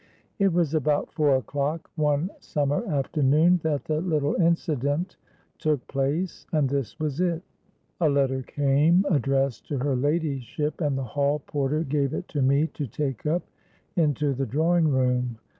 [0.39, 5.15] It was about four o'clock, one summer afternoon that the little incident
[5.59, 7.43] took place; and this was it.
[7.99, 12.65] A letter came, addressed to her ladyship; and the hall porter gave it to me
[12.73, 13.43] to take up
[13.95, 15.37] into the drawing room.